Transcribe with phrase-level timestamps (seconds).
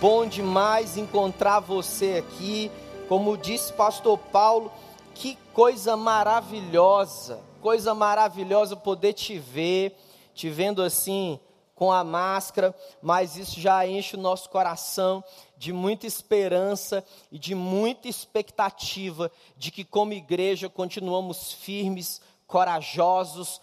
[0.00, 2.70] bom demais encontrar você aqui.
[3.08, 4.70] Como disse pastor Paulo,
[5.14, 9.96] que coisa maravilhosa, coisa maravilhosa poder te ver,
[10.34, 11.38] te vendo assim
[11.74, 15.22] com a máscara, mas isso já enche o nosso coração
[15.56, 23.60] de muita esperança e de muita expectativa de que, como igreja, continuamos firmes, corajosos.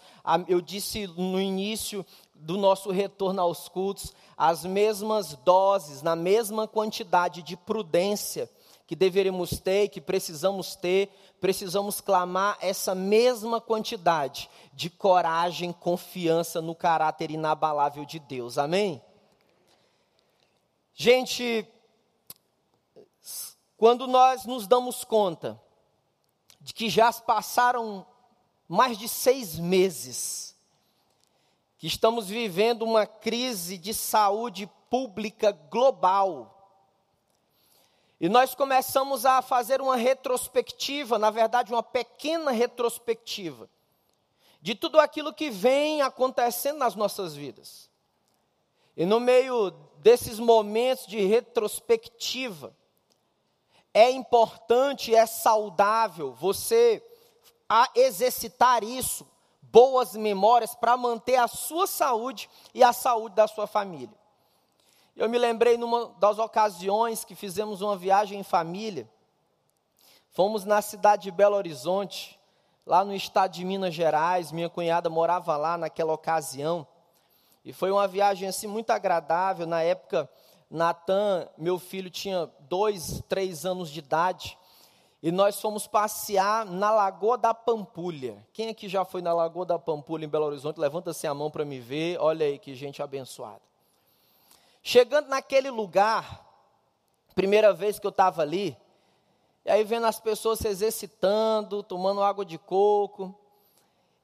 [0.48, 2.04] Eu disse no início
[2.44, 8.50] do nosso retorno aos cultos, as mesmas doses, na mesma quantidade de prudência
[8.86, 11.08] que deveríamos ter, que precisamos ter,
[11.40, 18.58] precisamos clamar essa mesma quantidade de coragem, confiança no caráter inabalável de Deus.
[18.58, 19.02] Amém?
[20.94, 21.66] Gente,
[23.78, 25.58] quando nós nos damos conta
[26.60, 28.06] de que já passaram
[28.68, 30.53] mais de seis meses
[31.84, 36.50] que estamos vivendo uma crise de saúde pública global.
[38.18, 43.68] E nós começamos a fazer uma retrospectiva, na verdade, uma pequena retrospectiva,
[44.62, 47.90] de tudo aquilo que vem acontecendo nas nossas vidas.
[48.96, 52.74] E no meio desses momentos de retrospectiva,
[53.92, 57.06] é importante, é saudável você
[57.94, 59.33] exercitar isso
[59.74, 64.14] boas memórias para manter a sua saúde e a saúde da sua família.
[65.16, 69.10] Eu me lembrei numa das ocasiões que fizemos uma viagem em família.
[70.30, 72.38] Fomos na cidade de Belo Horizonte,
[72.86, 74.52] lá no estado de Minas Gerais.
[74.52, 76.86] Minha cunhada morava lá naquela ocasião.
[77.64, 79.66] E foi uma viagem assim muito agradável.
[79.66, 80.30] Na época,
[80.70, 84.56] Natan, meu filho, tinha dois, três anos de idade
[85.24, 88.46] e nós fomos passear na Lagoa da Pampulha.
[88.52, 90.78] Quem aqui já foi na Lagoa da Pampulha em Belo Horizonte?
[90.78, 92.18] Levanta-se a mão para me ver.
[92.20, 93.62] Olha aí que gente abençoada.
[94.82, 96.46] Chegando naquele lugar,
[97.34, 98.76] primeira vez que eu estava ali,
[99.64, 103.34] e aí vendo as pessoas se exercitando, tomando água de coco.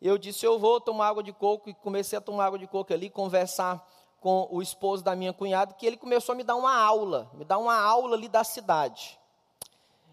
[0.03, 2.93] Eu disse, eu vou tomar água de coco, e comecei a tomar água de coco
[2.93, 3.89] ali, conversar
[4.21, 7.43] com o esposo da minha cunhada, que ele começou a me dar uma aula, me
[7.47, 9.19] dar uma aula ali da cidade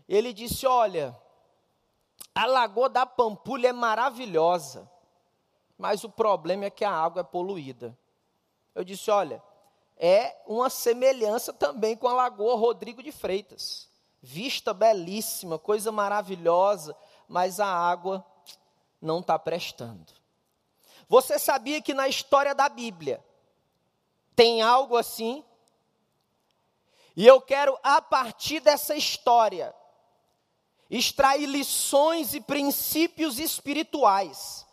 [0.07, 1.15] ele disse: Olha,
[2.33, 4.89] a Lagoa da Pampulha é maravilhosa,
[5.77, 7.97] mas o problema é que a água é poluída.
[8.73, 9.41] Eu disse: Olha,
[9.97, 13.89] é uma semelhança também com a Lagoa Rodrigo de Freitas.
[14.21, 16.95] Vista belíssima, coisa maravilhosa,
[17.27, 18.25] mas a água
[19.01, 20.13] não está prestando.
[21.07, 23.23] Você sabia que na história da Bíblia
[24.35, 25.43] tem algo assim?
[27.15, 29.73] E eu quero, a partir dessa história,
[30.89, 34.65] extrair lições e princípios espirituais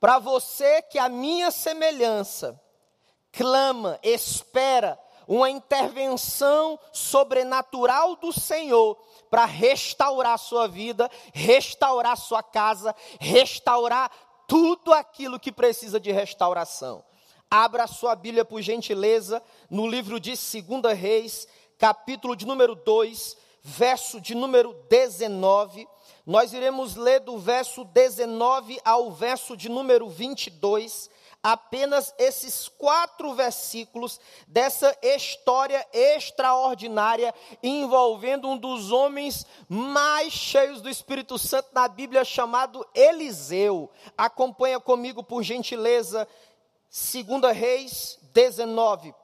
[0.00, 2.60] para você que a minha semelhança
[3.32, 8.96] clama, espera uma intervenção sobrenatural do Senhor
[9.28, 14.10] para restaurar sua vida, restaurar sua casa, restaurar
[14.46, 17.04] tudo aquilo que precisa de restauração.
[17.50, 24.20] Abra sua Bíblia por gentileza no livro de 2 Reis, capítulo de número 2, verso
[24.20, 25.86] de número 19.
[26.24, 31.08] Nós iremos ler do verso 19 ao verso de número 22,
[31.42, 41.38] apenas esses quatro versículos dessa história extraordinária envolvendo um dos homens mais cheios do Espírito
[41.38, 43.90] Santo na Bíblia, chamado Eliseu.
[44.16, 46.28] Acompanha comigo, por gentileza,
[46.90, 49.14] 2 Reis 19,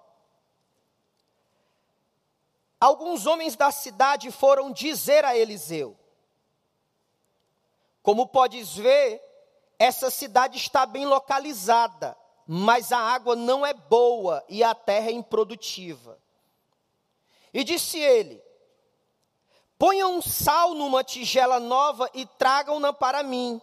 [2.84, 5.96] alguns homens da cidade foram dizer a Eliseu:
[8.02, 9.22] Como podes ver,
[9.78, 15.12] essa cidade está bem localizada, mas a água não é boa e a terra é
[15.12, 16.18] improdutiva.
[17.52, 18.42] E disse ele:
[19.78, 23.60] Ponham sal numa tigela nova e tragam-na para mim.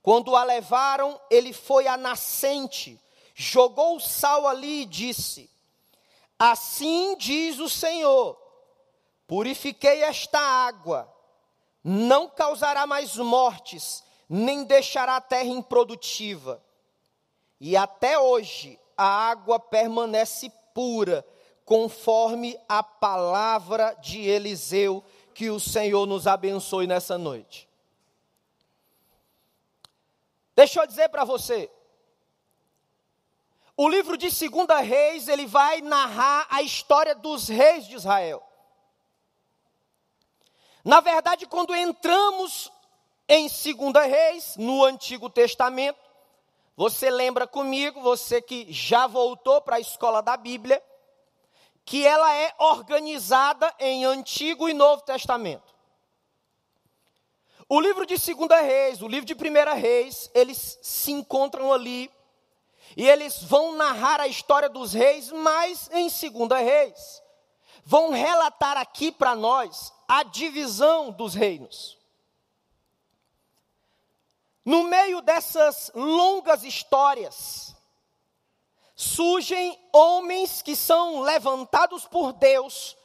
[0.00, 3.00] Quando a levaram, ele foi à nascente,
[3.34, 5.50] jogou o sal ali e disse:
[6.38, 8.38] Assim diz o Senhor:
[9.26, 11.12] purifiquei esta água,
[11.82, 16.62] não causará mais mortes, nem deixará a terra improdutiva.
[17.60, 21.26] E até hoje a água permanece pura,
[21.64, 25.02] conforme a palavra de Eliseu,
[25.34, 27.68] que o Senhor nos abençoe nessa noite.
[30.54, 31.70] Deixa eu dizer para você,
[33.80, 38.42] o livro de Segunda Reis, ele vai narrar a história dos reis de Israel.
[40.84, 42.72] Na verdade, quando entramos
[43.28, 46.00] em Segunda Reis, no Antigo Testamento,
[46.76, 50.82] você lembra comigo, você que já voltou para a escola da Bíblia,
[51.84, 55.72] que ela é organizada em Antigo e Novo Testamento.
[57.68, 62.10] O livro de Segunda Reis, o livro de Primeira Reis, eles se encontram ali
[62.98, 67.22] e eles vão narrar a história dos reis, mas em Segunda Reis
[67.84, 71.96] vão relatar aqui para nós a divisão dos reinos.
[74.64, 77.72] No meio dessas longas histórias,
[78.96, 82.96] surgem homens que são levantados por Deus,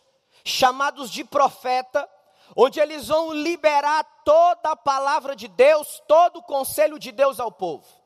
[0.43, 2.09] chamados de profeta,
[2.57, 7.51] onde eles vão liberar toda a palavra de Deus, todo o conselho de Deus ao
[7.51, 8.02] povo.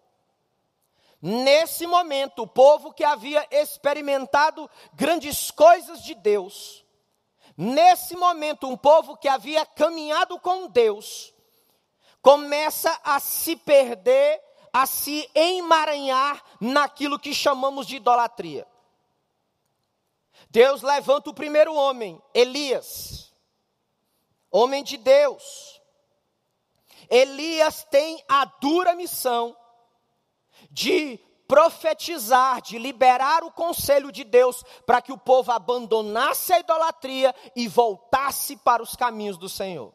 [1.22, 6.86] Nesse momento, o povo que havia experimentado grandes coisas de Deus,
[7.58, 11.34] nesse momento, um povo que havia caminhado com Deus,
[12.22, 14.42] começa a se perder
[14.72, 18.68] a se emaranhar naquilo que chamamos de idolatria.
[20.52, 23.34] Deus levanta o primeiro homem, Elias,
[24.52, 25.82] homem de Deus.
[27.10, 29.57] Elias tem a dura missão
[30.78, 37.34] de profetizar, de liberar o conselho de Deus para que o povo abandonasse a idolatria
[37.56, 39.92] e voltasse para os caminhos do Senhor.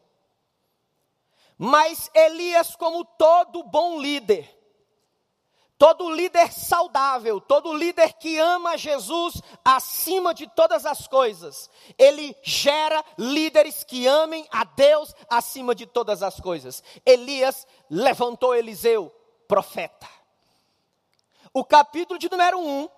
[1.57, 4.61] Mas Elias, como todo bom líder,
[5.75, 13.03] Todo líder saudável, todo líder que ama Jesus acima de todas as coisas, ele gera
[13.17, 16.81] líderes que amem a Deus acima de todas as coisas.
[17.05, 19.11] Elias levantou Eliseu,
[19.45, 20.22] profeta.
[21.53, 22.89] O capítulo de número 1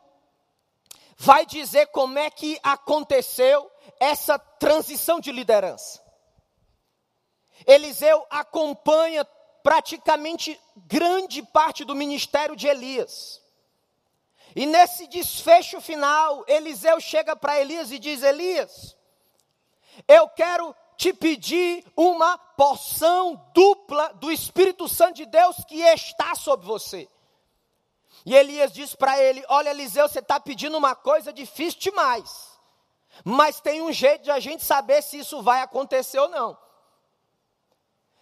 [1.18, 3.70] vai dizer como é que aconteceu
[4.00, 6.02] essa transição de liderança.
[7.68, 9.26] Eliseu acompanha
[9.62, 13.42] praticamente grande parte do ministério de Elias.
[14.56, 18.96] E nesse desfecho final, Eliseu chega para Elias e diz: Elias,
[20.08, 26.66] eu quero te pedir uma porção dupla do Espírito Santo de Deus que está sobre
[26.66, 27.10] você.
[28.26, 32.56] E Elias diz para ele: Olha, Eliseu, você está pedindo uma coisa difícil demais.
[33.24, 36.58] Mas tem um jeito de a gente saber se isso vai acontecer ou não.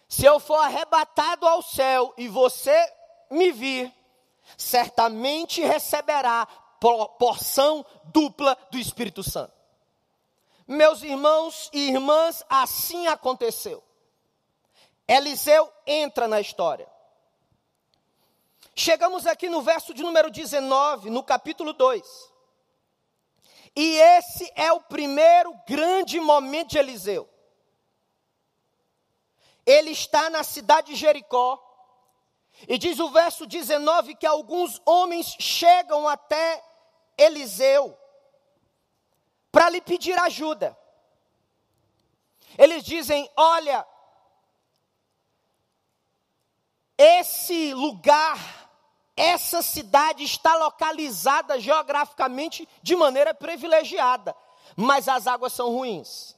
[0.08, 2.76] Se eu for arrebatado ao céu e você
[3.30, 3.92] me vir,
[4.56, 6.46] certamente receberá
[7.18, 9.52] porção dupla do Espírito Santo.
[10.66, 13.82] Meus irmãos e irmãs, assim aconteceu.
[15.08, 16.93] Eliseu entra na história.
[18.76, 22.32] Chegamos aqui no verso de número 19, no capítulo 2.
[23.76, 27.28] E esse é o primeiro grande momento de Eliseu
[29.66, 31.60] ele está na cidade de Jericó.
[32.68, 36.62] E diz o verso 19 que alguns homens chegam até
[37.18, 37.98] Eliseu
[39.50, 40.76] para lhe pedir ajuda.
[42.56, 43.84] Eles dizem: Olha,
[46.96, 48.63] esse lugar,
[49.16, 54.34] essa cidade está localizada geograficamente de maneira privilegiada,
[54.76, 56.36] mas as águas são ruins.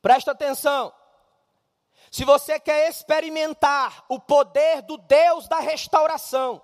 [0.00, 0.92] Presta atenção.
[2.10, 6.62] Se você quer experimentar o poder do Deus da restauração,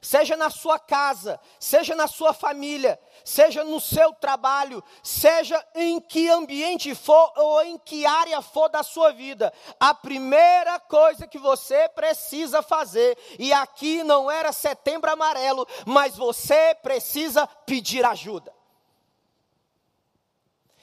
[0.00, 6.28] seja na sua casa, seja na sua família, seja no seu trabalho, seja em que
[6.28, 11.88] ambiente for ou em que área for da sua vida, a primeira coisa que você
[11.88, 18.54] precisa fazer, e aqui não era setembro amarelo, mas você precisa pedir ajuda.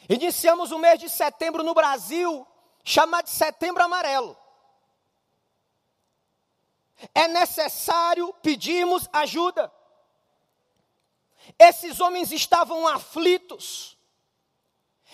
[0.08, 2.46] Iniciamos o mês de setembro no Brasil
[2.84, 4.38] chamado de Setembro Amarelo.
[7.14, 9.72] É necessário pedirmos ajuda.
[11.60, 13.96] Esses homens estavam aflitos.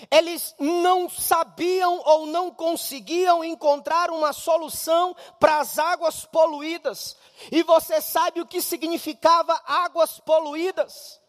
[0.09, 7.15] Eles não sabiam ou não conseguiam encontrar uma solução para as águas poluídas.
[7.51, 11.20] E você sabe o que significava águas poluídas?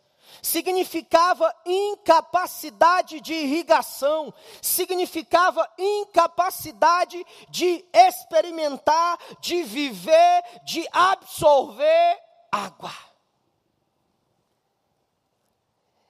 [0.42, 12.18] Significava incapacidade de irrigação, significava incapacidade de experimentar, de viver, de absorver
[12.50, 12.92] água.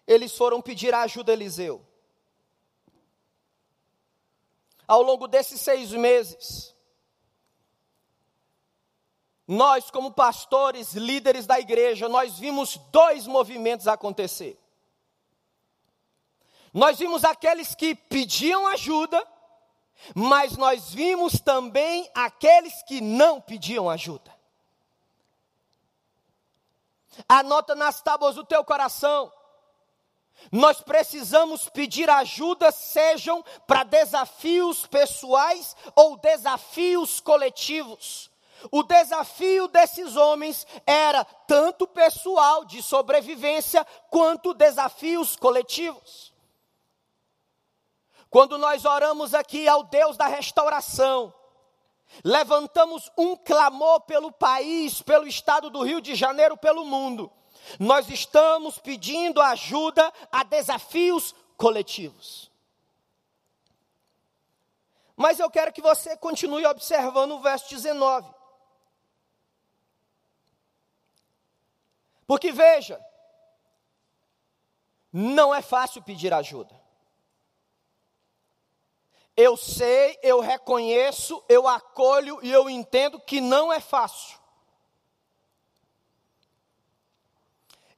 [0.06, 1.86] Eles foram pedir a ajuda a Eliseu.
[4.88, 6.74] Ao longo desses seis meses,
[9.52, 14.58] nós, como pastores, líderes da igreja, nós vimos dois movimentos acontecer.
[16.72, 19.22] Nós vimos aqueles que pediam ajuda,
[20.14, 24.34] mas nós vimos também aqueles que não pediam ajuda.
[27.28, 29.30] Anota nas tábuas do teu coração.
[30.50, 38.31] Nós precisamos pedir ajuda, sejam para desafios pessoais ou desafios coletivos.
[38.70, 46.32] O desafio desses homens era tanto pessoal, de sobrevivência, quanto desafios coletivos.
[48.30, 51.34] Quando nós oramos aqui ao Deus da restauração,
[52.24, 57.30] levantamos um clamor pelo país, pelo estado do Rio de Janeiro, pelo mundo.
[57.78, 62.50] Nós estamos pedindo ajuda a desafios coletivos.
[65.16, 68.41] Mas eu quero que você continue observando o verso 19.
[72.32, 72.98] Porque veja,
[75.12, 76.74] não é fácil pedir ajuda.
[79.36, 84.38] Eu sei, eu reconheço, eu acolho e eu entendo que não é fácil.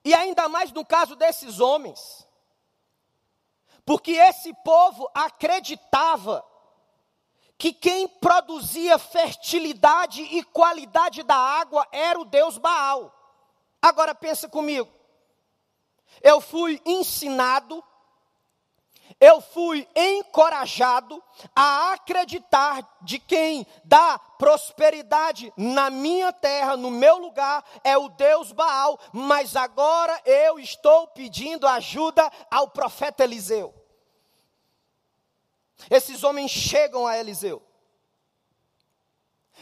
[0.05, 2.27] E ainda mais no caso desses homens,
[3.87, 6.45] porque esse povo acreditava
[7.57, 13.24] que quem produzia fertilidade e qualidade da água era o Deus Baal.
[13.85, 14.89] Agora pensa comigo.
[16.23, 17.85] Eu fui ensinado
[19.21, 21.23] eu fui encorajado
[21.55, 28.51] a acreditar de quem dá prosperidade na minha terra, no meu lugar, é o Deus
[28.51, 33.75] Baal, mas agora eu estou pedindo ajuda ao profeta Eliseu.
[35.91, 37.63] Esses homens chegam a Eliseu.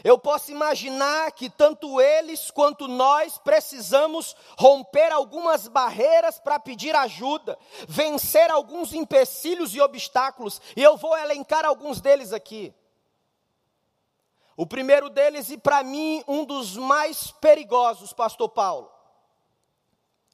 [0.03, 7.59] Eu posso imaginar que tanto eles quanto nós precisamos romper algumas barreiras para pedir ajuda,
[7.87, 12.75] vencer alguns empecilhos e obstáculos, e eu vou elencar alguns deles aqui.
[14.57, 18.91] O primeiro deles, e para mim um dos mais perigosos, Pastor Paulo,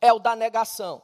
[0.00, 1.02] é o da negação.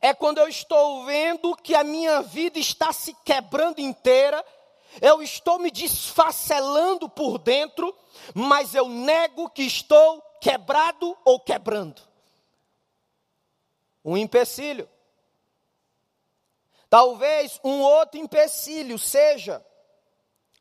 [0.00, 4.44] É quando eu estou vendo que a minha vida está se quebrando inteira
[5.00, 7.94] eu estou me desfacelando por dentro,
[8.34, 12.02] mas eu nego que estou quebrado ou quebrando.
[14.04, 14.88] Um empecilho.
[16.88, 19.64] Talvez um outro empecilho seja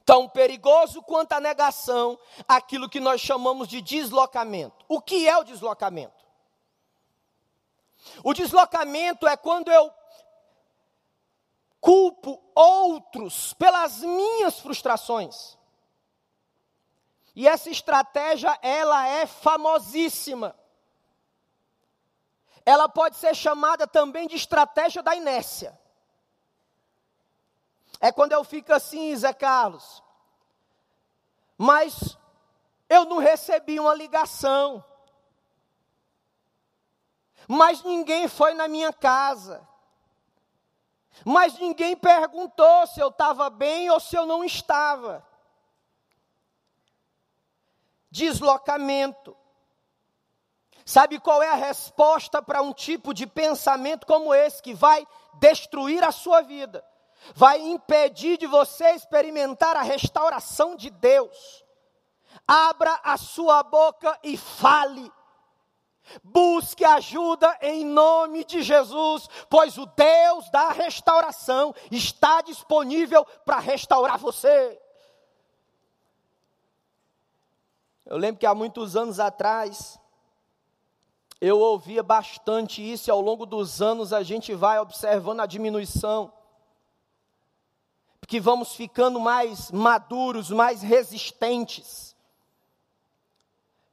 [0.03, 2.17] tão perigoso quanto a negação,
[2.47, 4.85] aquilo que nós chamamos de deslocamento.
[4.87, 6.25] O que é o deslocamento?
[8.23, 9.91] O deslocamento é quando eu
[11.85, 15.55] culpo outros pelas minhas frustrações.
[17.35, 20.57] E essa estratégia, ela é famosíssima.
[22.65, 25.79] Ela pode ser chamada também de estratégia da inércia.
[28.01, 30.01] É quando eu fico assim, Zé Carlos.
[31.55, 32.17] Mas
[32.89, 34.83] eu não recebi uma ligação.
[37.47, 39.74] Mas ninguém foi na minha casa.
[41.23, 45.25] Mas ninguém perguntou se eu estava bem ou se eu não estava.
[48.11, 49.35] Deslocamento.
[50.85, 56.03] Sabe qual é a resposta para um tipo de pensamento como esse, que vai destruir
[56.03, 56.85] a sua vida,
[57.33, 61.65] vai impedir de você experimentar a restauração de Deus?
[62.47, 65.11] Abra a sua boca e fale.
[66.23, 74.17] Busque ajuda em nome de Jesus, pois o Deus da restauração está disponível para restaurar
[74.17, 74.79] você.
[78.05, 79.99] Eu lembro que há muitos anos atrás,
[81.41, 86.31] eu ouvia bastante isso e ao longo dos anos a gente vai observando a diminuição.
[88.19, 92.04] Porque vamos ficando mais maduros, mais resistentes.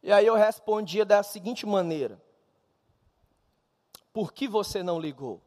[0.03, 2.21] E aí eu respondia da seguinte maneira:
[4.13, 5.41] Por que você não ligou?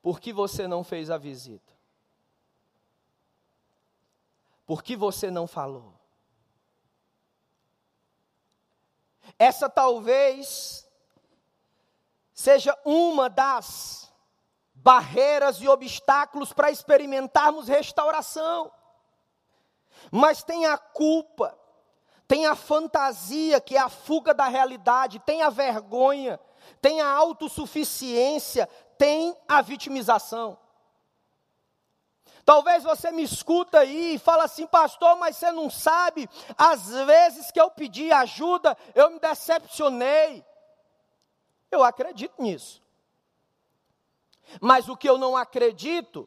[0.00, 1.76] Por que você não fez a visita?
[4.64, 5.94] Por que você não falou?
[9.38, 10.88] Essa talvez
[12.32, 14.12] seja uma das
[14.74, 18.72] barreiras e obstáculos para experimentarmos restauração
[20.10, 21.56] mas tem a culpa,
[22.26, 26.38] tem a fantasia, que é a fuga da realidade, tem a vergonha,
[26.80, 30.58] tem a autossuficiência, tem a vitimização.
[32.44, 37.50] Talvez você me escuta aí e fala assim, pastor, mas você não sabe, às vezes
[37.50, 40.42] que eu pedi ajuda, eu me decepcionei.
[41.70, 42.82] Eu acredito nisso.
[44.60, 46.26] Mas o que eu não acredito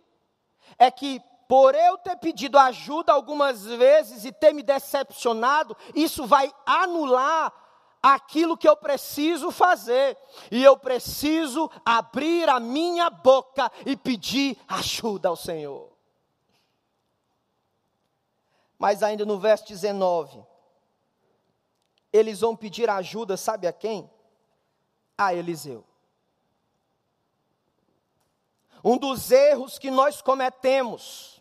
[0.78, 1.22] é que
[1.52, 7.52] por eu ter pedido ajuda algumas vezes e ter me decepcionado, isso vai anular
[8.02, 10.18] aquilo que eu preciso fazer,
[10.50, 15.92] e eu preciso abrir a minha boca e pedir ajuda ao Senhor.
[18.80, 20.42] Mas ainda no verso 19,
[22.14, 24.10] eles vão pedir ajuda, sabe a quem?
[25.18, 25.84] A Eliseu.
[28.82, 31.41] Um dos erros que nós cometemos,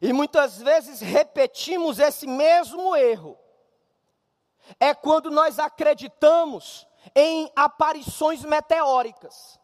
[0.00, 3.38] e muitas vezes repetimos esse mesmo erro,
[4.78, 9.58] é quando nós acreditamos em aparições meteóricas.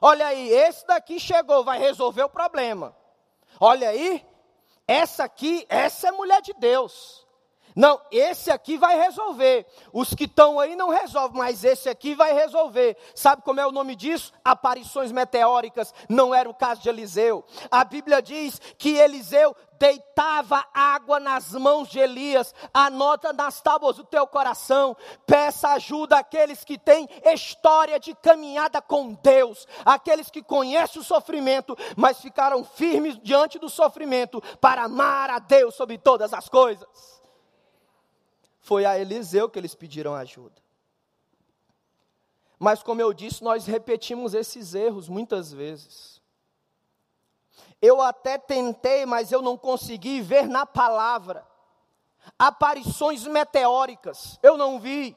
[0.00, 2.94] Olha aí, esse daqui chegou, vai resolver o problema.
[3.58, 4.26] Olha aí,
[4.86, 7.25] essa aqui, essa é mulher de Deus.
[7.76, 9.66] Não, esse aqui vai resolver.
[9.92, 12.96] Os que estão aí não resolvem, mas esse aqui vai resolver.
[13.14, 14.32] Sabe como é o nome disso?
[14.42, 15.92] Aparições meteóricas.
[16.08, 17.44] Não era o caso de Eliseu.
[17.70, 22.54] A Bíblia diz que Eliseu deitava água nas mãos de Elias.
[22.72, 24.96] Anota nas tábuas do teu coração.
[25.26, 31.76] Peça ajuda àqueles que têm história de caminhada com Deus, aqueles que conhecem o sofrimento,
[31.94, 37.15] mas ficaram firmes diante do sofrimento para amar a Deus sobre todas as coisas
[38.66, 40.60] foi a Eliseu que eles pediram ajuda.
[42.58, 46.20] Mas, como eu disse, nós repetimos esses erros muitas vezes.
[47.80, 51.46] Eu até tentei, mas eu não consegui ver na palavra
[52.36, 54.36] aparições meteóricas.
[54.42, 55.16] Eu não vi.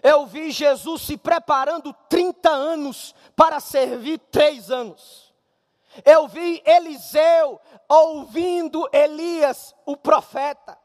[0.00, 5.34] Eu vi Jesus se preparando 30 anos para servir três anos.
[6.04, 10.83] Eu vi Eliseu ouvindo Elias, o profeta.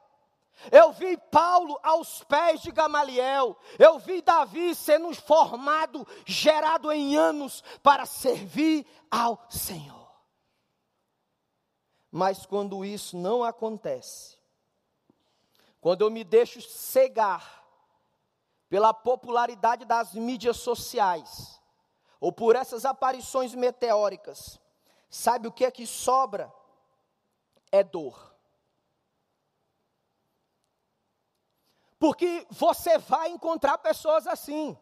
[0.71, 3.57] Eu vi Paulo aos pés de Gamaliel.
[3.77, 10.09] Eu vi Davi sendo formado, gerado em anos para servir ao Senhor.
[12.11, 14.37] Mas quando isso não acontece,
[15.79, 17.63] quando eu me deixo cegar
[18.67, 21.59] pela popularidade das mídias sociais,
[22.19, 24.59] ou por essas aparições meteóricas,
[25.09, 26.53] sabe o que é que sobra?
[27.71, 28.28] É dor.
[31.99, 34.77] Porque você vai encontrar pessoas assim.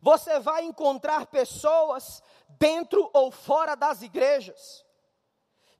[0.00, 2.22] Você vai encontrar pessoas
[2.58, 4.84] dentro ou fora das igrejas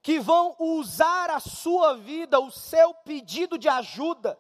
[0.02, 4.38] que vão usar a sua vida, o seu pedido de ajuda,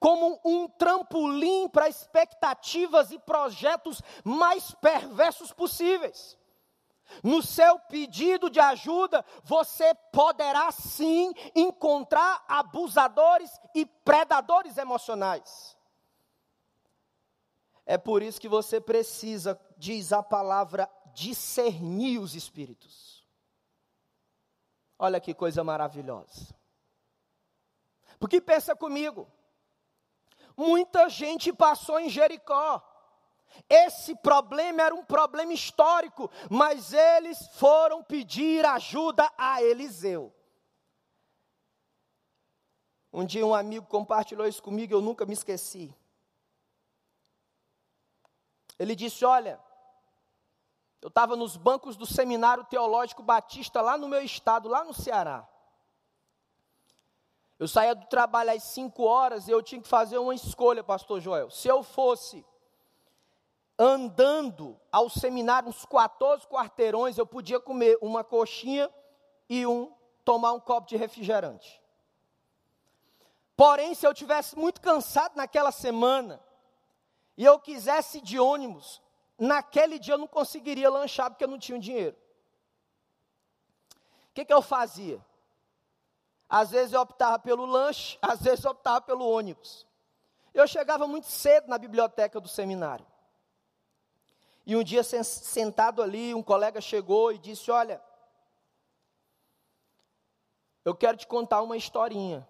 [0.00, 6.36] como um trampolim para expectativas e projetos mais perversos possíveis.
[7.22, 15.76] No seu pedido de ajuda, você poderá sim encontrar abusadores e predadores emocionais.
[17.86, 23.26] É por isso que você precisa, diz a palavra, discernir os espíritos.
[24.98, 26.54] Olha que coisa maravilhosa.
[28.18, 29.30] Porque pensa comigo,
[30.56, 32.82] muita gente passou em Jericó
[33.68, 40.32] esse problema era um problema histórico, mas eles foram pedir ajuda a Eliseu.
[43.12, 45.94] Um dia um amigo compartilhou isso comigo, eu nunca me esqueci.
[48.78, 49.60] Ele disse: Olha,
[51.00, 55.48] eu estava nos bancos do Seminário Teológico Batista, lá no meu estado, lá no Ceará.
[57.58, 61.20] Eu saía do trabalho às 5 horas e eu tinha que fazer uma escolha, Pastor
[61.20, 61.50] Joel.
[61.50, 62.44] Se eu fosse
[63.78, 68.90] andando ao seminário, uns 14 quarteirões, eu podia comer uma coxinha
[69.48, 69.92] e um
[70.24, 71.82] tomar um copo de refrigerante.
[73.56, 76.40] Porém, se eu tivesse muito cansado naquela semana
[77.36, 79.00] e eu quisesse de ônibus,
[79.38, 82.16] naquele dia eu não conseguiria lanchar porque eu não tinha dinheiro.
[84.30, 85.24] O que, que eu fazia?
[86.48, 89.86] Às vezes eu optava pelo lanche, às vezes eu optava pelo ônibus.
[90.52, 93.06] Eu chegava muito cedo na biblioteca do seminário.
[94.66, 98.02] E um dia, sentado ali, um colega chegou e disse: Olha,
[100.84, 102.48] eu quero te contar uma historinha.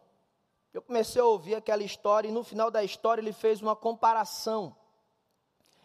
[0.72, 4.76] Eu comecei a ouvir aquela história e no final da história ele fez uma comparação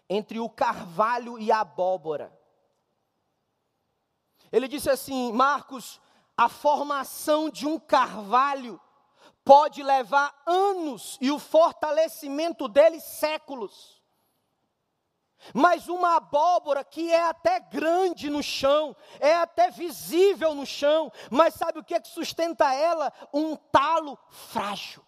[0.10, 2.36] entre o carvalho e a abóbora.
[4.52, 6.02] Ele disse assim: Marcos,
[6.36, 8.80] a formação de um carvalho
[9.44, 13.99] pode levar anos e o fortalecimento dele séculos.
[15.54, 21.54] Mas uma abóbora que é até grande no chão, é até visível no chão, mas
[21.54, 23.12] sabe o que, é que sustenta ela?
[23.34, 25.04] Um talo frágil.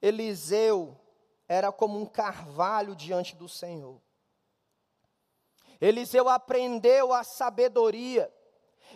[0.00, 0.98] Eliseu
[1.46, 4.00] era como um carvalho diante do Senhor.
[5.80, 8.32] Eliseu aprendeu a sabedoria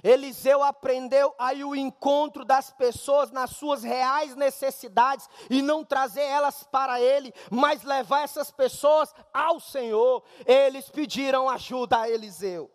[0.02, 6.64] Eliseu aprendeu aí o encontro das pessoas nas suas reais necessidades e não trazer elas
[6.64, 10.24] para ele, mas levar essas pessoas ao Senhor.
[10.46, 12.70] Eles pediram ajuda a Eliseu.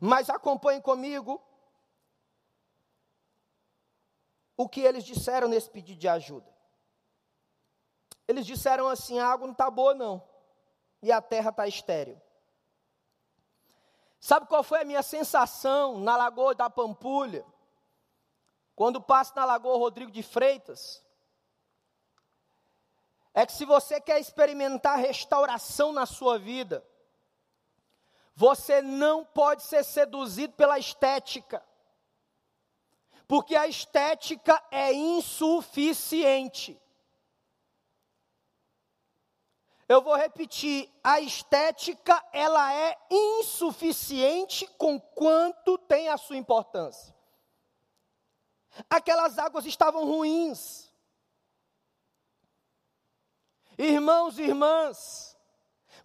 [0.00, 1.42] Mas acompanhem comigo
[4.56, 6.52] o que eles disseram nesse pedido de ajuda.
[8.26, 10.22] Eles disseram assim: a água não está boa, não,
[11.02, 12.20] e a terra está estéril.
[14.24, 17.44] Sabe qual foi a minha sensação na Lagoa da Pampulha?
[18.74, 21.04] Quando passo na Lagoa Rodrigo de Freitas?
[23.34, 26.82] É que se você quer experimentar restauração na sua vida,
[28.34, 31.62] você não pode ser seduzido pela estética.
[33.28, 36.80] Porque a estética é insuficiente.
[39.88, 47.14] Eu vou repetir, a estética ela é insuficiente com quanto tem a sua importância.
[48.88, 50.90] Aquelas águas estavam ruins.
[53.76, 55.36] Irmãos e irmãs,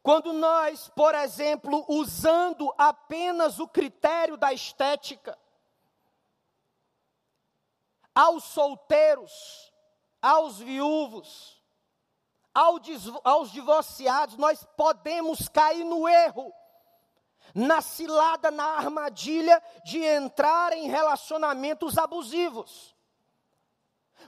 [0.02, 5.38] quando nós, por exemplo, usando apenas o critério da estética,
[8.14, 9.72] aos solteiros,
[10.22, 11.59] aos viúvos,
[12.54, 16.54] aos divorciados, nós podemos cair no erro,
[17.54, 22.96] na cilada, na armadilha de entrar em relacionamentos abusivos.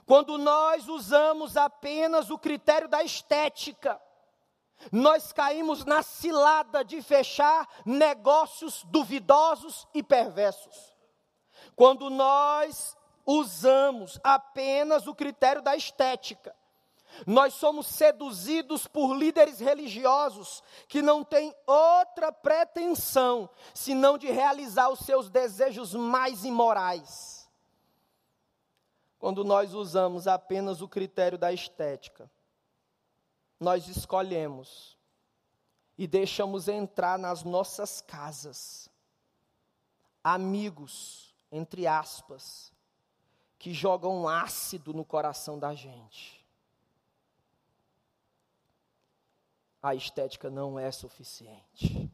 [0.06, 4.00] Quando nós usamos apenas o critério da estética,
[4.90, 10.92] nós caímos na cilada de fechar negócios duvidosos e perversos.
[11.76, 16.54] Quando nós usamos apenas o critério da estética,
[17.26, 25.00] nós somos seduzidos por líderes religiosos que não têm outra pretensão senão de realizar os
[25.00, 27.48] seus desejos mais imorais.
[29.18, 32.30] Quando nós usamos apenas o critério da estética,
[33.60, 34.98] nós escolhemos
[35.96, 38.90] e deixamos entrar nas nossas casas
[40.24, 42.72] amigos, entre aspas,
[43.58, 46.41] que jogam ácido no coração da gente
[49.82, 52.10] a estética não é suficiente.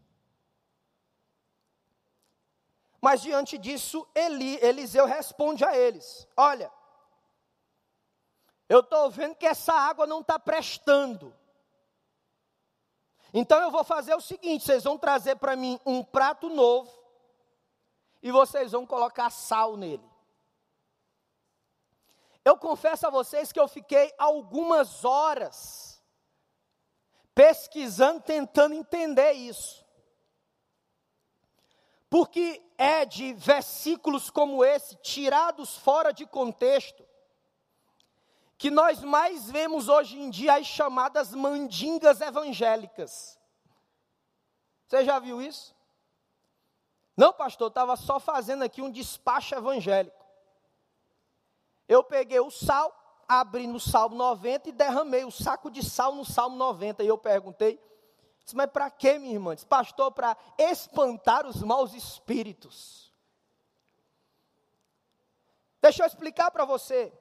[3.01, 6.73] Mas diante disso, Eli, Eliseu responde a eles: Olha,
[8.69, 11.35] eu estou vendo que essa água não está prestando.
[13.33, 16.91] Então eu vou fazer o seguinte: vocês vão trazer para mim um prato novo
[18.23, 20.09] e vocês vão colocar sal nele.
[22.45, 25.98] Eu confesso a vocês que eu fiquei algumas horas
[27.39, 29.87] pesquisando, tentando entender isso.
[32.11, 37.07] Porque é de versículos como esse, tirados fora de contexto,
[38.57, 43.39] que nós mais vemos hoje em dia as chamadas mandingas evangélicas.
[44.89, 45.73] Você já viu isso?
[47.17, 50.27] Não, pastor, estava só fazendo aqui um despacho evangélico.
[51.87, 52.93] Eu peguei o sal,
[53.29, 57.05] abri no Salmo 90 e derramei o saco de sal no Salmo 90.
[57.05, 57.79] E eu perguntei,
[58.55, 59.55] mas para quê, minha irmã?
[59.55, 63.13] Disse, pastor, para espantar os maus espíritos.
[65.83, 67.13] Deixa eu explicar para você.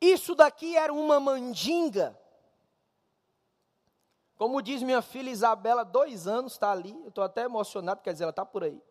[0.00, 2.18] Isso daqui era uma mandinga.
[4.36, 6.90] Como diz minha filha Isabela, dois anos está ali.
[7.02, 8.82] Eu estou até emocionado, quer dizer, ela está por aí.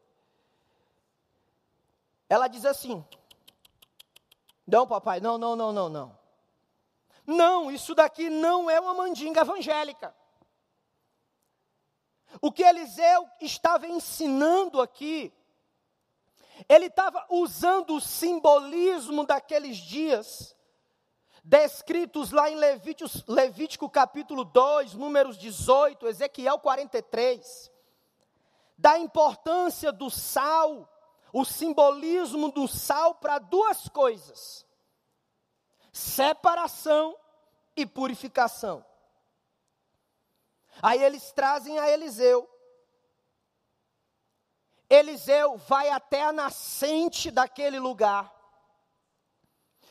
[2.30, 3.06] Ela diz assim:
[4.66, 6.20] não, papai, não, não, não, não, não.
[7.26, 10.16] Não, isso daqui não é uma mandinga evangélica.
[12.42, 15.34] O que Eliseu estava ensinando aqui,
[16.70, 20.56] ele estava usando o simbolismo daqueles dias,
[21.44, 27.72] descritos lá em Levítico, Levítico capítulo 2, números 18, Ezequiel 43,
[28.78, 30.88] da importância do sal
[31.34, 34.66] o simbolismo do sal para duas coisas:
[35.92, 37.18] separação
[37.76, 38.86] e purificação.
[40.82, 42.48] Aí eles trazem a Eliseu.
[44.90, 48.34] Eliseu vai até a nascente daquele lugar,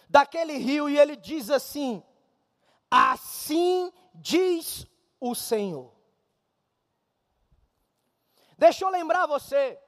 [0.08, 2.02] daquele rio, e ele diz assim:
[2.90, 4.86] Assim diz
[5.18, 5.92] o Senhor.
[8.58, 9.80] Deixa eu lembrar você,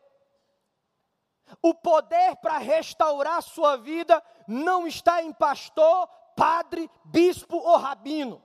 [1.61, 8.43] o poder para restaurar a sua vida não está em pastor, padre, bispo ou rabino.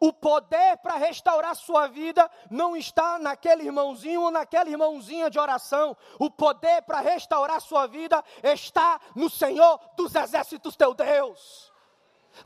[0.00, 5.96] O poder para restaurar sua vida não está naquele irmãozinho ou naquela irmãozinha de oração.
[6.18, 11.72] O poder para restaurar sua vida está no Senhor dos exércitos, teu Deus.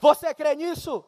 [0.00, 1.04] Você crê nisso?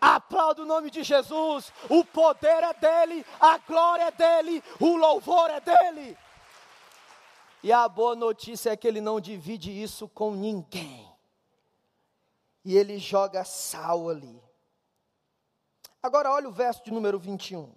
[0.00, 1.72] Aplauda o nome de Jesus.
[1.88, 6.18] O poder é dele, a glória é dele, o louvor é dele.
[7.62, 11.08] E a boa notícia é que ele não divide isso com ninguém.
[12.64, 14.42] E ele joga sal ali.
[16.02, 17.72] Agora olha o verso de número 21.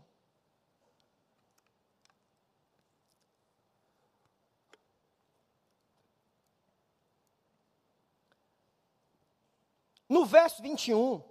[10.08, 11.22] No verso 21,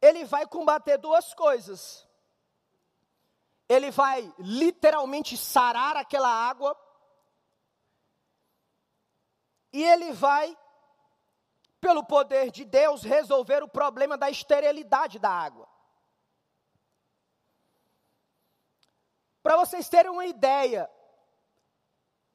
[0.00, 2.05] ele vai combater duas coisas.
[3.68, 6.76] Ele vai literalmente sarar aquela água,
[9.72, 10.56] e ele vai
[11.80, 15.68] pelo poder de Deus, resolver o problema da esterilidade da água.
[19.42, 20.90] Para vocês terem uma ideia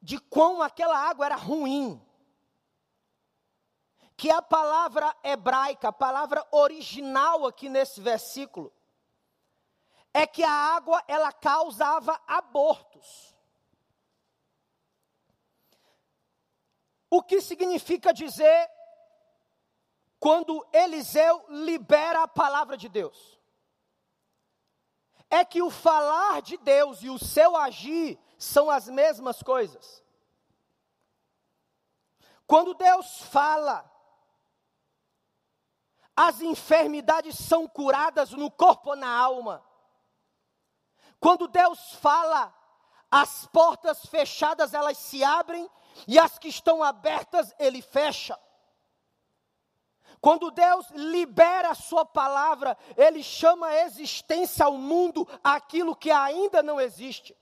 [0.00, 2.00] de como aquela água era ruim,
[4.16, 8.72] que a palavra hebraica, a palavra original aqui nesse versículo,
[10.14, 13.34] é que a água ela causava abortos.
[17.08, 18.70] O que significa dizer
[20.22, 23.40] quando Eliseu libera a palavra de Deus.
[25.28, 30.00] É que o falar de Deus e o seu agir são as mesmas coisas.
[32.46, 33.84] Quando Deus fala,
[36.14, 39.71] as enfermidades são curadas no corpo ou na alma.
[41.22, 42.52] Quando Deus fala,
[43.08, 45.70] as portas fechadas elas se abrem
[46.08, 48.36] e as que estão abertas ele fecha.
[50.20, 56.60] Quando Deus libera a sua palavra, Ele chama a existência ao mundo aquilo que ainda
[56.60, 57.36] não existe.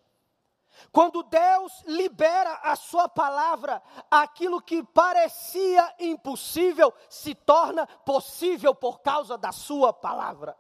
[0.93, 9.39] Quando Deus libera a sua palavra, aquilo que parecia impossível se torna possível por causa
[9.39, 10.57] da sua palavra.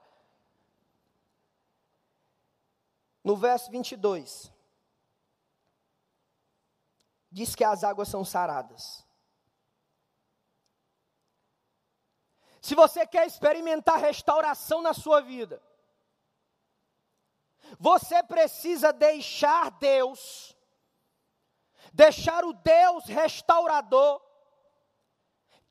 [3.22, 4.50] No verso 22,
[7.30, 9.06] diz que as águas são saradas.
[12.60, 15.62] Se você quer experimentar restauração na sua vida,
[17.78, 20.56] você precisa deixar Deus,
[21.92, 24.20] deixar o Deus restaurador,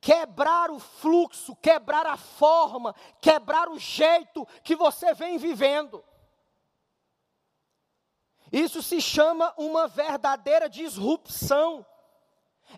[0.00, 6.04] quebrar o fluxo, quebrar a forma, quebrar o jeito que você vem vivendo.
[8.52, 11.86] Isso se chama uma verdadeira disrupção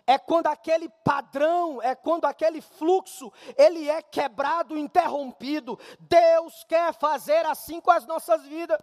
[0.07, 5.79] é quando aquele padrão, é quando aquele fluxo, ele é quebrado, interrompido.
[5.99, 8.81] Deus quer fazer assim com as nossas vidas.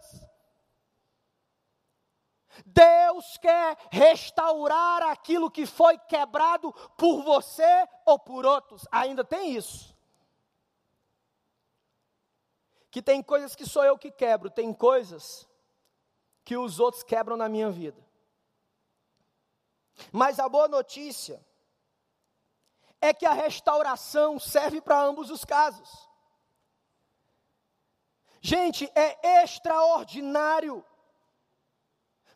[2.66, 8.86] Deus quer restaurar aquilo que foi quebrado por você ou por outros.
[8.90, 9.96] Ainda tem isso.
[12.90, 15.48] Que tem coisas que sou eu que quebro, tem coisas
[16.50, 18.04] que os outros quebram na minha vida.
[20.10, 21.40] Mas a boa notícia
[23.00, 26.08] é que a restauração serve para ambos os casos.
[28.40, 30.84] Gente, é extraordinário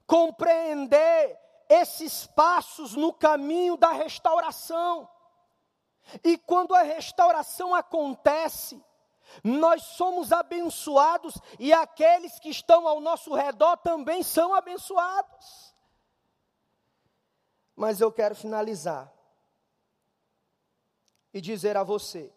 [0.06, 1.36] compreender
[1.68, 5.10] esses passos no caminho da restauração.
[6.22, 8.80] E quando a restauração acontece,
[9.42, 15.74] nós somos abençoados e aqueles que estão ao nosso redor também são abençoados.
[17.74, 19.12] Mas eu quero finalizar
[21.32, 22.32] e dizer a você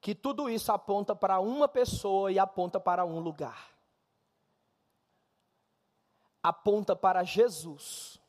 [0.00, 3.76] que tudo isso aponta para uma pessoa e aponta para um lugar.
[6.42, 8.20] Aponta para Jesus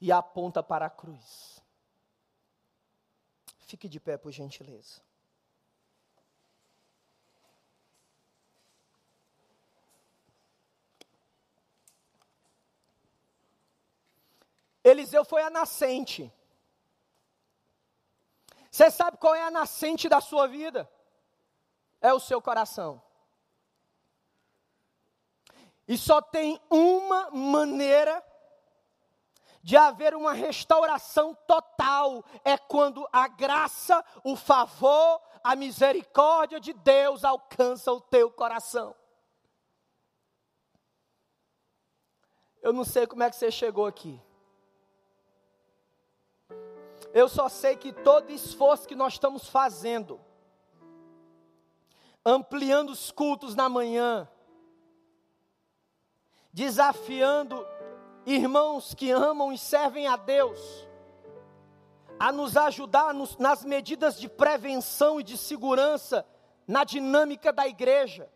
[0.00, 1.53] e aponta para a cruz.
[3.74, 5.02] Fique de pé, por gentileza.
[14.84, 16.32] Eliseu foi a nascente.
[18.70, 20.88] Você sabe qual é a nascente da sua vida?
[22.00, 23.02] É o seu coração.
[25.88, 28.24] E só tem uma maneira
[29.64, 37.24] de haver uma restauração total, é quando a graça, o favor, a misericórdia de Deus
[37.24, 38.94] alcança o teu coração.
[42.60, 44.20] Eu não sei como é que você chegou aqui.
[47.14, 50.20] Eu só sei que todo esforço que nós estamos fazendo,
[52.22, 54.28] ampliando os cultos na manhã,
[56.52, 57.66] desafiando
[58.26, 60.60] irmãos que amam e servem a Deus,
[62.18, 66.26] a nos ajudar nos, nas medidas de prevenção e de segurança
[66.66, 68.30] na dinâmica da igreja.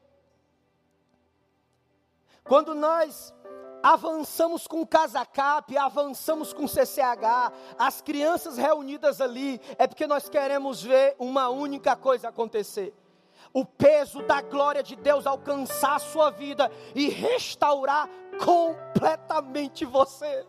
[2.45, 3.35] Quando nós
[3.83, 11.15] avançamos com Casacap, avançamos com CCH, as crianças reunidas ali, é porque nós queremos ver
[11.19, 12.95] uma única coisa acontecer.
[13.53, 18.09] O peso da glória de Deus alcançar a sua vida e restaurar
[18.45, 20.47] completamente você.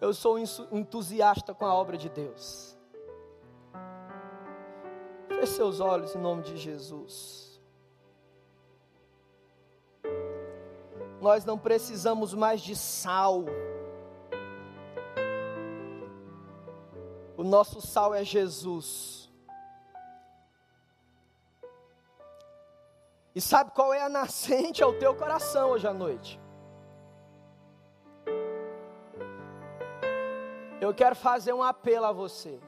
[0.00, 2.76] Eu sou entusiasta com a obra de Deus.
[5.28, 7.60] Feche seus olhos em nome de Jesus.
[11.20, 13.44] Nós não precisamos mais de sal.
[17.36, 19.21] O nosso sal é Jesus.
[23.34, 26.40] E sabe qual é a nascente ao teu coração hoje à noite?
[30.80, 32.60] Eu quero fazer um apelo a você.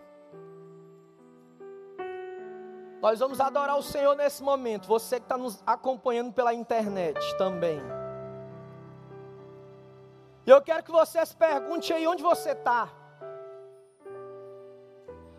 [3.02, 4.88] Nós vamos adorar o Senhor nesse momento.
[4.88, 7.78] Você que está nos acompanhando pela internet também.
[10.46, 12.88] E eu quero que você se pergunte aí onde você está.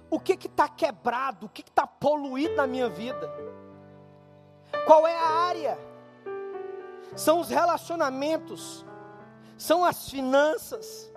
[0.10, 1.48] O que está que quebrado?
[1.48, 3.55] O que está poluído na minha vida?
[4.86, 5.80] Qual é a área?
[7.16, 8.86] São os relacionamentos,
[9.58, 11.12] são as finanças,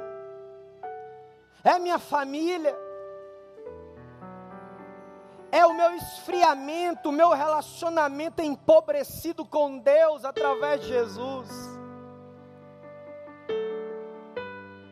[1.65, 2.77] é minha família,
[5.51, 11.49] é o meu esfriamento, o meu relacionamento empobrecido com Deus através de Jesus.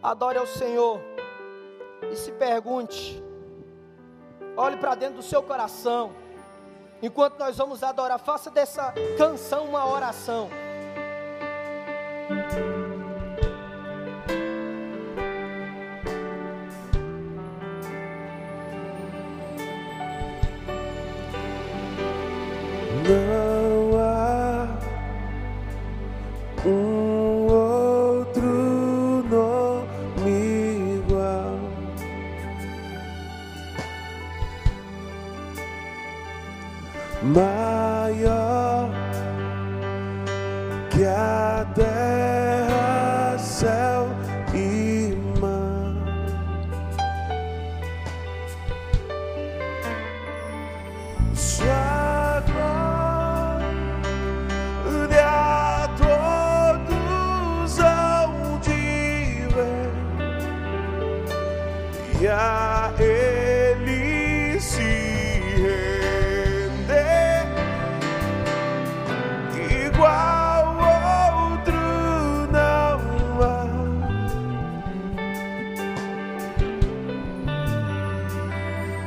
[0.03, 1.01] Adore ao Senhor
[2.11, 3.23] e se pergunte,
[4.57, 6.26] olhe para dentro do seu coração.
[7.03, 10.49] Enquanto nós vamos adorar, faça dessa canção uma oração.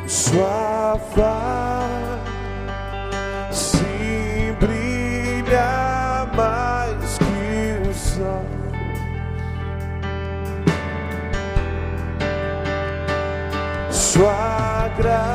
[0.10, 1.78] Sua face
[4.60, 8.44] brilha mais que o sol.
[13.92, 15.30] Sua graça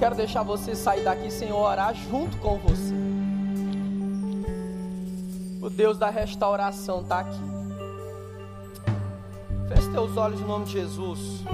[0.00, 2.94] quero deixar você sair daqui sem orar junto com você.
[5.60, 7.38] O Deus da restauração está aqui.
[9.68, 11.44] Feche teus olhos em nome de Jesus.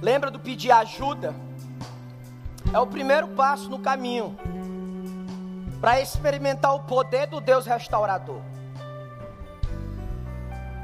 [0.00, 1.34] Lembra do pedir ajuda?
[2.72, 4.38] É o primeiro passo no caminho
[5.80, 8.40] para experimentar o poder do Deus restaurador.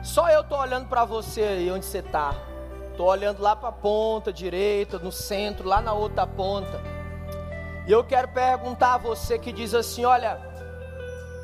[0.02, 2.34] Só eu tô olhando para você aí onde você está.
[2.96, 6.80] Tô olhando lá para a ponta direita, no centro, lá na outra ponta.
[7.86, 10.38] E eu quero perguntar a você que diz assim: olha,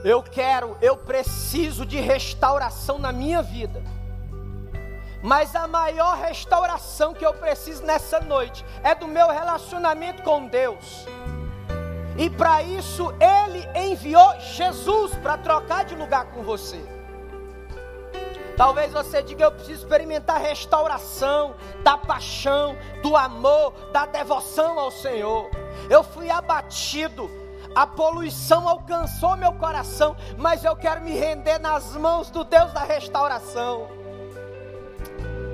[0.05, 3.82] eu quero, eu preciso de restauração na minha vida.
[5.22, 11.05] Mas a maior restauração que eu preciso nessa noite é do meu relacionamento com Deus.
[12.16, 16.99] E para isso ele enviou Jesus para trocar de lugar com você.
[18.61, 24.90] Talvez você diga: Eu preciso experimentar a restauração da paixão, do amor, da devoção ao
[24.90, 25.50] Senhor.
[25.88, 27.30] Eu fui abatido,
[27.74, 32.82] a poluição alcançou meu coração, mas eu quero me render nas mãos do Deus da
[32.82, 33.99] restauração.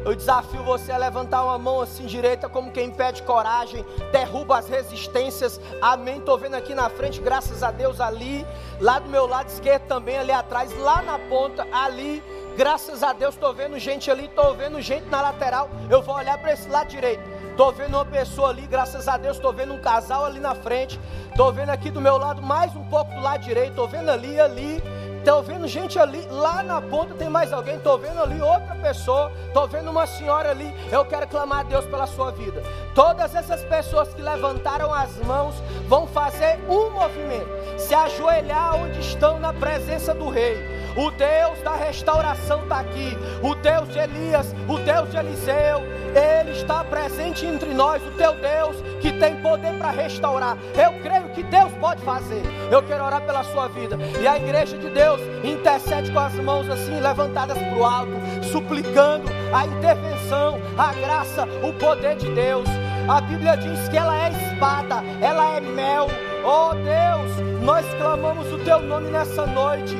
[0.06, 4.68] Eu desafio você a levantar uma mão assim direita, como quem pede coragem, derruba as
[4.68, 5.60] resistências.
[5.82, 6.18] Amém.
[6.18, 8.46] Estou vendo aqui na frente, graças a Deus, ali,
[8.80, 12.22] lá do meu lado esquerdo também, ali atrás, lá na ponta, ali.
[12.56, 15.68] Graças a Deus, estou vendo gente ali, estou vendo gente na lateral.
[15.90, 17.28] Eu vou olhar para esse lado direito.
[17.50, 21.00] Estou vendo uma pessoa ali, graças a Deus, estou vendo um casal ali na frente.
[21.30, 23.70] Estou vendo aqui do meu lado mais um pouco do lado direito.
[23.70, 24.80] Estou vendo ali, ali.
[25.26, 27.74] Estou vendo gente ali, lá na ponta tem mais alguém.
[27.74, 29.32] Estou vendo ali outra pessoa.
[29.48, 30.72] Estou vendo uma senhora ali.
[30.92, 32.62] Eu quero clamar a Deus pela sua vida.
[32.94, 35.56] Todas essas pessoas que levantaram as mãos
[35.88, 40.76] vão fazer um movimento: se ajoelhar onde estão na presença do Rei.
[40.96, 43.18] O Deus da restauração está aqui.
[43.42, 45.82] O Deus de Elias, o Deus de Eliseu,
[46.14, 48.00] Ele está presente entre nós.
[48.02, 50.56] O teu Deus que tem poder para restaurar.
[50.74, 52.42] Eu creio que Deus pode fazer.
[52.70, 53.98] Eu quero orar pela sua vida.
[54.20, 58.12] E a igreja de Deus intercede com as mãos assim levantadas para o alto,
[58.50, 62.68] suplicando a intervenção, a graça, o poder de Deus.
[63.08, 66.08] A Bíblia diz que ela é espada, ela é mel.
[66.44, 69.94] Oh Deus, nós clamamos o teu nome nessa noite.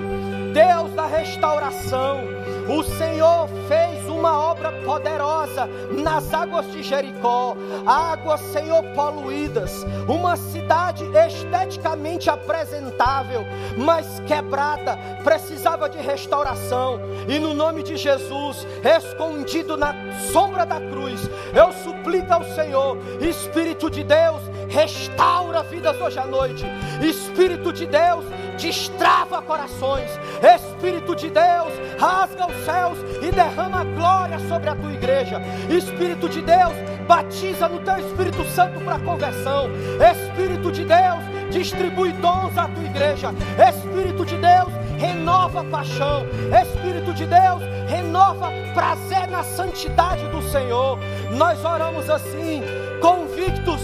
[0.53, 2.21] Deus da restauração,
[2.69, 11.05] o Senhor fez uma obra poderosa nas águas de Jericó, águas, Senhor, poluídas, uma cidade
[11.15, 13.45] esteticamente apresentável,
[13.77, 16.99] mas quebrada, precisava de restauração,
[17.29, 19.95] e no nome de Jesus, escondido na
[20.33, 26.65] sombra da cruz, eu suplico ao Senhor, Espírito de Deus, restaura vidas hoje à noite,
[27.03, 28.25] Espírito de Deus,
[28.57, 30.11] destrava corações,
[30.43, 35.41] Espírito de Deus, rasga os céus e derrama glória sobre a tua igreja.
[35.69, 36.75] Espírito de Deus,
[37.07, 39.71] batiza no teu Espírito Santo para conversão.
[40.01, 43.35] Espírito de Deus, distribui dons à tua igreja.
[43.69, 46.27] Espírito de Deus, renova paixão.
[46.63, 50.99] Espírito de Deus, renova prazer na santidade do Senhor.
[51.31, 52.63] Nós oramos assim,
[53.01, 53.76] convictos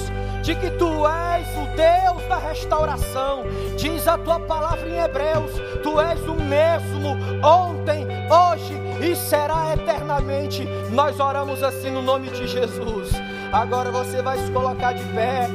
[0.43, 3.45] de que tu és o Deus da restauração.
[3.77, 10.67] Diz a tua palavra em Hebreus: tu és o mesmo ontem, hoje e será eternamente.
[10.91, 13.11] Nós oramos assim no nome de Jesus.
[13.53, 15.47] Agora você vai se colocar de pé,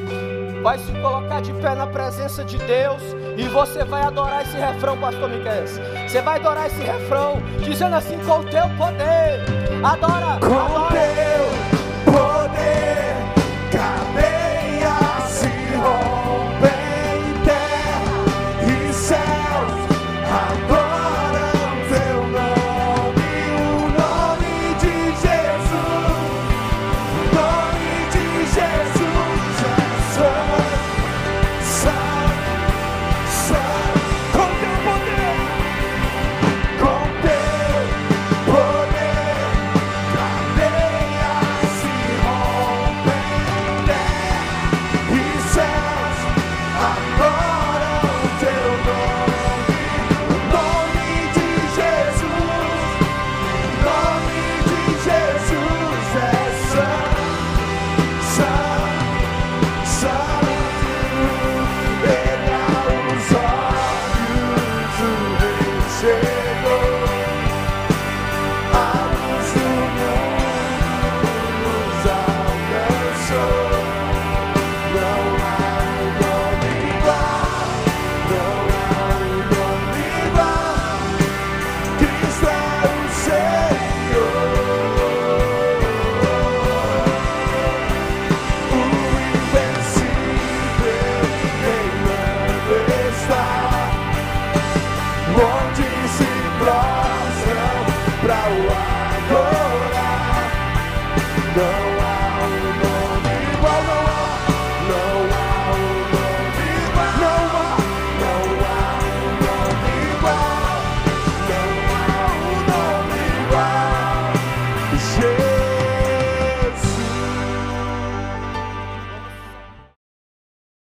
[0.62, 3.02] vai se colocar de pé na presença de Deus
[3.36, 5.66] e você vai adorar esse refrão, Pastor Miquel.
[6.08, 9.44] Você vai adorar esse refrão, dizendo assim: com o teu poder,
[9.84, 10.92] adora, Com adora.
[10.92, 11.87] teu